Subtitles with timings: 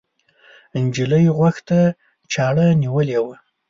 [0.83, 1.79] نجلۍ غوږ ته
[2.31, 3.35] چاړه نیولې وه.